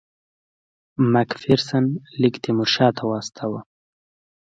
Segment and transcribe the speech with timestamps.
[1.11, 1.85] مک فیرسن
[2.19, 3.59] لیک تیمورشاه ته واستاوه.